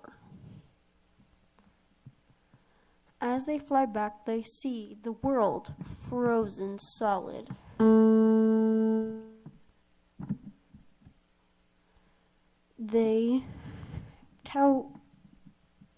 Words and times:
As 3.19 3.45
they 3.45 3.57
fly 3.57 3.87
back, 3.87 4.27
they 4.27 4.43
see 4.43 4.95
the 5.01 5.13
world 5.13 5.73
frozen 6.07 6.77
solid. 6.77 7.49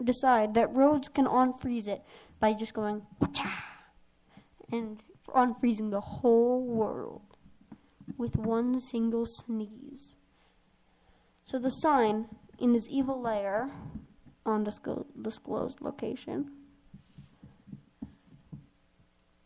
Decide 0.04 0.54
that 0.54 0.74
Rhodes 0.74 1.08
can 1.08 1.26
unfreeze 1.26 1.88
it 1.88 2.02
by 2.38 2.52
just 2.52 2.74
going 2.74 3.02
and 4.72 5.02
unfreezing 5.28 5.90
the 5.90 6.00
whole 6.00 6.64
world 6.64 7.22
with 8.16 8.36
one 8.36 8.80
single 8.80 9.26
sneeze. 9.26 10.16
So 11.44 11.58
the 11.58 11.70
sign 11.70 12.28
in 12.58 12.74
his 12.74 12.88
evil 12.88 13.20
lair 13.20 13.70
on 14.46 14.64
disco- 14.64 15.06
disclosed 15.20 15.80
location 15.80 16.50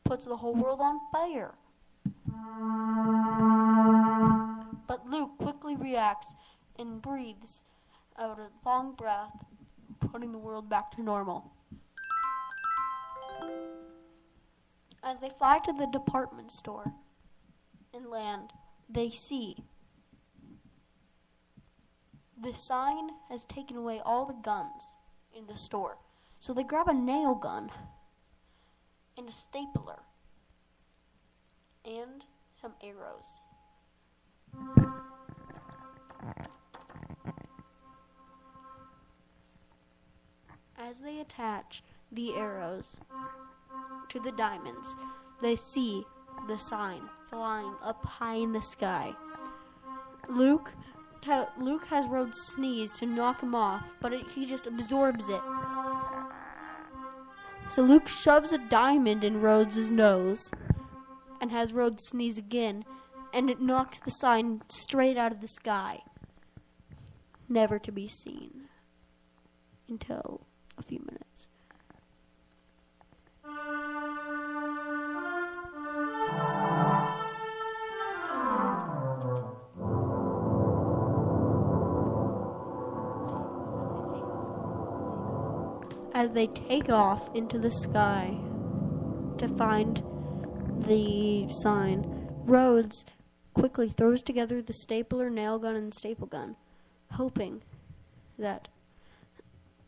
puts 0.05 0.27
the 0.27 0.37
whole 0.37 0.55
world 0.55 0.81
on 0.81 1.01
fire. 1.11 1.55
But 4.87 5.07
Luke 5.09 5.39
quickly 5.39 5.77
reacts 5.77 6.35
and 6.79 7.01
breathes 7.01 7.65
out 8.19 8.39
a 8.39 8.49
long 8.69 8.95
breath, 8.95 9.45
putting 10.09 10.33
the 10.33 10.39
world 10.39 10.69
back 10.69 10.91
to 10.93 11.03
normal. 11.03 11.53
As 15.03 15.19
they 15.19 15.31
fly 15.39 15.59
to 15.65 15.73
the 15.73 15.87
department 15.87 16.51
store 16.51 16.93
and 17.93 18.07
land, 18.07 18.51
they 18.89 19.11
see 19.11 19.57
the 22.43 22.55
sign 22.55 23.09
has 23.29 23.45
taken 23.45 23.77
away 23.77 24.01
all 24.05 24.27
the 24.27 24.35
guns 24.43 24.95
in 25.37 25.47
the 25.47 25.57
store. 25.57 25.99
So 26.39 26.53
they 26.53 26.63
grab 26.63 26.89
a 26.89 26.95
nail 26.95 27.35
gun 27.35 27.71
and 29.17 29.29
a 29.29 29.33
stapler 29.33 30.01
and 31.85 32.25
some 32.61 32.73
arrows. 32.83 33.43
As 40.95 41.01
they 41.01 41.19
attach 41.19 41.83
the 42.13 42.35
arrows 42.35 43.01
to 44.11 44.21
the 44.21 44.31
diamonds, 44.31 44.95
they 45.43 45.57
see 45.57 46.05
the 46.47 46.57
sign 46.57 47.01
flying 47.29 47.75
up 47.83 48.05
high 48.05 48.37
in 48.37 48.53
the 48.53 48.63
sky. 48.63 49.13
Luke, 50.29 50.73
Luke 51.59 51.87
has 51.87 52.07
Rhodes 52.07 52.39
sneeze 52.55 52.93
to 52.93 53.07
knock 53.07 53.41
him 53.43 53.57
off, 53.57 53.97
but 54.01 54.13
it, 54.13 54.31
he 54.31 54.47
just 54.47 54.69
absorbs 54.69 55.29
it. 55.29 55.41
So 57.69 57.83
Luke 57.83 58.07
shoves 58.07 58.53
a 58.53 58.59
diamond 58.59 59.25
in 59.25 59.41
Rhodes' 59.41 59.91
nose 59.91 60.53
and 61.41 61.51
has 61.51 61.73
Rhodes 61.73 62.05
sneeze 62.05 62.39
again, 62.39 62.85
and 63.33 63.51
it 63.51 63.61
knocks 63.61 63.99
the 63.99 64.13
sign 64.13 64.63
straight 64.69 65.17
out 65.17 65.33
of 65.33 65.41
the 65.41 65.49
sky, 65.49 66.03
never 67.49 67.81
to 67.81 67.91
be 67.91 68.07
seen 68.07 68.69
until 69.89 70.47
As 86.15 86.31
they 86.31 86.47
take 86.47 86.89
off 86.89 87.35
into 87.35 87.59
the 87.59 87.73
sky 87.73 88.37
to 89.39 89.49
find 89.57 90.01
the 90.87 91.49
sign, 91.49 92.31
Rhodes 92.45 93.05
quickly 93.53 93.89
throws 93.89 94.23
together 94.23 94.63
the 94.63 94.73
stapler, 94.73 95.29
nail 95.29 95.59
gun, 95.59 95.75
and 95.75 95.93
staple 95.93 96.29
gun, 96.29 96.55
hoping 97.13 97.63
that 98.39 98.69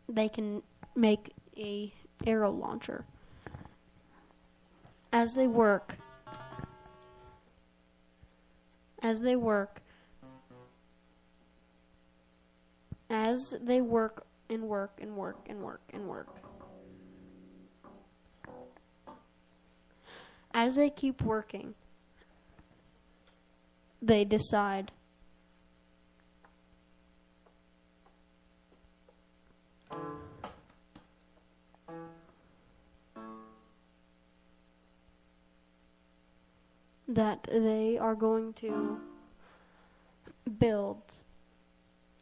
they 0.09 0.28
can 0.28 0.64
make 0.97 1.32
a 1.56 1.92
arrow 2.26 2.50
launcher. 2.50 3.04
As 5.12 5.34
they 5.34 5.47
work, 5.47 5.98
as 9.00 9.20
they 9.20 9.37
work, 9.37 9.81
as 13.08 13.54
they 13.60 13.81
work 13.81 14.26
and 14.48 14.62
work 14.62 14.98
and 15.00 15.16
work 15.16 15.38
and 15.48 15.60
work 15.60 15.80
and 15.92 16.08
work. 16.08 16.28
As 20.52 20.76
they 20.76 20.90
keep 20.90 21.20
working, 21.22 21.74
they 24.00 24.24
decide 24.24 24.92
that 37.08 37.42
they 37.44 37.98
are 37.98 38.14
going 38.14 38.52
to 38.54 38.98
build 40.58 41.02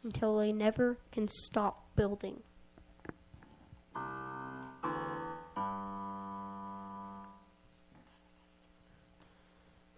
until 0.03 0.37
they 0.37 0.53
never 0.53 0.97
can 1.11 1.27
stop 1.27 1.84
building. 1.95 2.41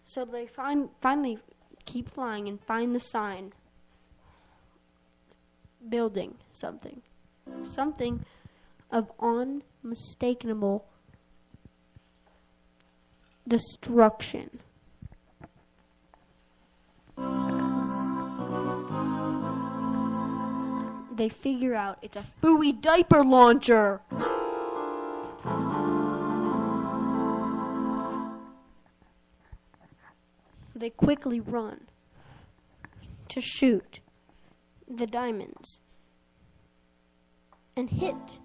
So 0.06 0.26
they 0.26 0.48
find 0.48 0.90
finally 1.00 1.40
keep 1.86 2.10
flying 2.10 2.48
and 2.48 2.62
find 2.62 2.96
the 2.96 3.00
sign 3.00 3.54
building 5.90 6.36
something. 6.52 7.02
Something 7.64 8.26
of 8.92 9.12
unmistakable 9.20 10.86
destruction. 13.48 14.60
They 21.18 21.30
figure 21.30 21.74
out 21.74 21.98
it's 22.04 22.16
a 22.16 22.24
Fooey 22.44 22.80
diaper 22.80 23.24
launcher. 23.24 24.02
They 30.76 30.92
quickly 30.92 31.40
run 31.40 31.88
to 33.30 33.42
shoot 33.42 34.02
the 34.88 35.08
diamonds 35.08 35.82
and 37.76 37.90
hit 37.90 38.38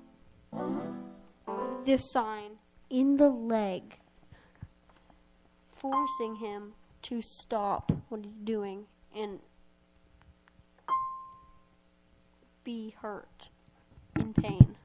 the 1.85 1.99
sign 1.99 2.53
in 2.89 3.19
the 3.19 3.29
leg, 3.29 3.99
forcing 5.71 6.37
him 6.37 6.73
to 7.03 7.21
stop 7.21 7.93
what 8.09 8.25
he's 8.25 8.39
doing 8.39 8.87
and 9.15 9.41
be 12.65 12.95
hurt 13.01 13.49
in 14.19 14.35
pain. 14.35 14.77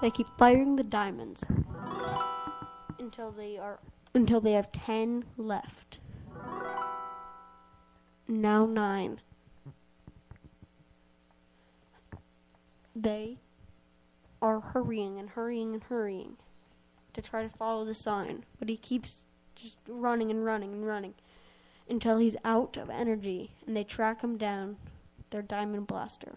They 0.00 0.10
keep 0.10 0.26
firing 0.38 0.76
the 0.76 0.84
diamonds 0.84 1.44
until 2.98 3.30
they 3.30 3.58
are 3.58 3.80
until 4.14 4.40
they 4.40 4.52
have 4.52 4.72
10 4.72 5.24
left. 5.36 6.00
Now 8.26 8.64
9. 8.66 9.20
They 12.96 13.38
are 14.42 14.60
hurrying 14.60 15.18
and 15.18 15.30
hurrying 15.30 15.74
and 15.74 15.82
hurrying 15.84 16.36
to 17.12 17.22
try 17.22 17.42
to 17.42 17.48
follow 17.48 17.84
the 17.84 17.94
sign, 17.94 18.44
but 18.58 18.68
he 18.68 18.76
keeps 18.76 19.24
just 19.54 19.78
running 19.88 20.30
and 20.30 20.44
running 20.44 20.72
and 20.72 20.86
running 20.86 21.14
until 21.88 22.18
he's 22.18 22.36
out 22.44 22.76
of 22.76 22.88
energy 22.88 23.50
and 23.66 23.76
they 23.76 23.84
track 23.84 24.22
him 24.22 24.36
down 24.36 24.76
with 25.18 25.30
their 25.30 25.42
diamond 25.42 25.86
blaster. 25.86 26.36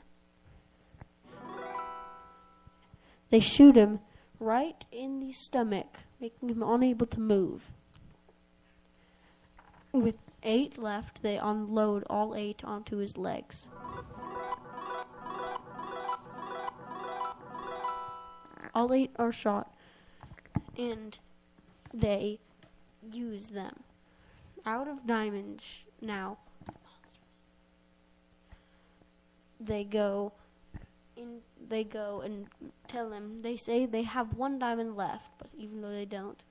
They 3.29 3.39
shoot 3.39 3.75
him 3.75 3.99
right 4.39 4.85
in 4.91 5.19
the 5.19 5.31
stomach, 5.31 5.99
making 6.19 6.49
him 6.49 6.61
unable 6.61 7.07
to 7.07 7.19
move. 7.19 7.71
with 9.91 10.17
eight 10.43 10.77
left, 10.77 11.23
they 11.23 11.37
unload 11.37 12.03
all 12.09 12.35
eight 12.35 12.63
onto 12.63 12.97
his 12.97 13.17
legs. 13.17 13.69
All 18.75 18.93
eight 18.93 19.11
are 19.17 19.31
shot, 19.31 19.72
and 20.77 21.19
they 21.93 22.39
use 23.11 23.49
them. 23.49 23.83
Out 24.65 24.87
of 24.87 25.05
diamonds 25.05 25.83
now, 26.01 26.37
they 29.59 29.83
go 29.83 30.33
in. 31.15 31.39
They 31.69 31.83
go 31.83 32.21
and 32.21 32.47
tell 32.87 33.11
him. 33.11 33.41
They 33.41 33.57
say 33.57 33.85
they 33.85 34.03
have 34.03 34.33
one 34.35 34.59
diamond 34.59 34.95
left, 34.95 35.31
but 35.37 35.49
even 35.57 35.81
though 35.81 35.91
they 35.91 36.05
don't, 36.05 36.43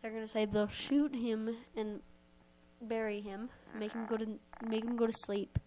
they're 0.00 0.10
gonna 0.10 0.28
say 0.28 0.44
they'll 0.44 0.68
shoot 0.68 1.14
him 1.14 1.56
and 1.76 2.00
bury 2.80 3.20
him, 3.20 3.50
make 3.78 3.92
him 3.92 4.06
go 4.06 4.16
to 4.16 4.26
make 4.66 4.84
him 4.84 4.96
go 4.96 5.06
to 5.06 5.12
sleep. 5.12 5.58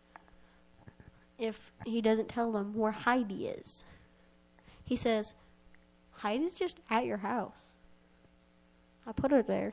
If 1.37 1.71
he 1.85 2.01
doesn't 2.01 2.29
tell 2.29 2.51
them 2.51 2.73
where 2.73 2.91
Heidi 2.91 3.47
is, 3.47 3.85
he 4.83 4.95
says, 4.95 5.33
"Heidi's 6.11 6.55
just 6.55 6.79
at 6.89 7.05
your 7.05 7.17
house. 7.17 7.75
I 9.07 9.13
put 9.13 9.31
her 9.31 9.41
there." 9.41 9.71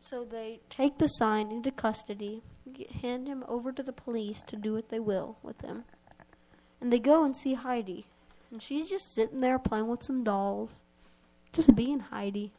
So 0.00 0.22
they 0.22 0.60
take 0.68 0.98
the 0.98 1.08
sign 1.08 1.50
into 1.50 1.70
custody, 1.70 2.42
hand 3.00 3.26
him 3.26 3.42
over 3.48 3.72
to 3.72 3.82
the 3.82 3.92
police 3.92 4.42
to 4.42 4.56
do 4.56 4.74
what 4.74 4.90
they 4.90 5.00
will 5.00 5.38
with 5.42 5.62
him. 5.62 5.84
And 6.80 6.92
they 6.92 6.98
go 6.98 7.24
and 7.24 7.34
see 7.34 7.54
Heidi. 7.54 8.04
And 8.50 8.62
she's 8.62 8.90
just 8.90 9.14
sitting 9.14 9.40
there 9.40 9.58
playing 9.58 9.88
with 9.88 10.02
some 10.04 10.22
dolls. 10.22 10.82
Just 11.52 11.74
being 11.74 12.00
Heidi. 12.00 12.52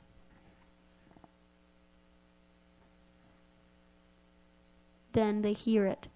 Then 5.11 5.43
they 5.43 5.53
hear 5.53 5.85
it. 5.85 6.07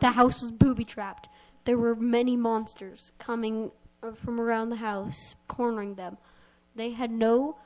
The 0.00 0.10
house 0.12 0.40
was 0.40 0.50
booby 0.50 0.84
trapped. 0.84 1.28
There 1.64 1.78
were 1.78 1.94
many 1.94 2.36
monsters 2.36 3.12
coming 3.18 3.70
uh, 4.02 4.12
from 4.12 4.40
around 4.40 4.68
the 4.68 4.76
house, 4.76 5.34
cornering 5.48 5.94
them. 5.94 6.18
They 6.74 6.90
had 6.90 7.10
no, 7.10 7.56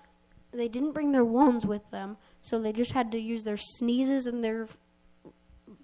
they 0.53 0.69
didn't 0.69 0.93
bring 0.93 1.13
their 1.13 1.25
wands 1.25 1.67
with 1.67 1.91
them, 1.91 2.17
so 2.43 2.61
they 2.61 2.73
just 2.73 2.93
had 2.93 3.11
to 3.13 3.19
use 3.19 3.45
their 3.45 3.57
sneezes 3.57 4.27
and 4.27 4.45
their 4.45 4.69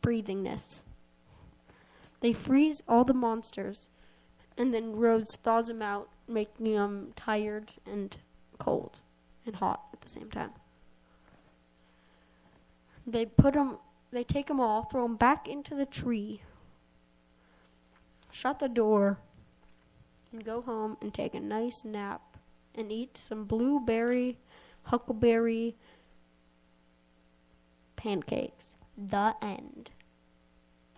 breathingness. 0.00 0.84
They 2.20 2.32
freeze 2.32 2.82
all 2.88 3.05
the 3.05 3.14
monsters, 3.14 3.88
and 4.56 4.72
then 4.72 4.96
Rhodes 4.96 5.37
thaws 5.43 5.66
them 5.66 5.82
out, 5.82 6.08
making 6.28 6.72
them 6.72 7.12
tired 7.16 7.72
and 7.84 8.16
cold 8.58 9.00
and 9.44 9.56
hot 9.56 9.82
at 9.93 10.00
the 10.00 10.08
same 10.08 10.31
time. 10.31 10.52
They 13.06 13.26
put 13.26 13.55
them, 13.55 13.78
they 14.14 14.25
take 14.25 14.46
them 14.46 14.61
all, 14.61 14.84
throw 14.84 15.02
them 15.02 15.16
back 15.16 15.49
into 15.49 15.75
the 15.75 15.84
tree, 15.84 16.40
shut 18.31 18.61
the 18.61 18.69
door, 18.69 19.19
and 20.32 20.44
go 20.44 20.62
home 20.62 20.96
and 21.00 21.12
take 21.12 21.34
a 21.34 21.40
nice 21.40 21.84
nap 21.84 22.22
and 22.75 22.90
eat 22.90 23.16
some 23.16 23.44
blueberry, 23.44 24.38
huckleberry 24.84 25.76
pancakes. 27.96 28.76
The 28.96 29.34
end. 29.43 29.90